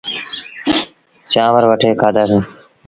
چآنور 1.31 1.63
وٺي 1.69 1.89
کآڌآسيٚݩ۔ 2.01 2.39